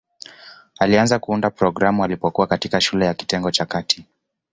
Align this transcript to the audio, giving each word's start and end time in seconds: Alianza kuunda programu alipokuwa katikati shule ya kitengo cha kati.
Alianza 0.79 1.19
kuunda 1.19 1.49
programu 1.51 2.03
alipokuwa 2.03 2.47
katikati 2.47 2.85
shule 2.85 3.05
ya 3.05 3.13
kitengo 3.13 3.51
cha 3.51 3.65
kati. 3.65 4.05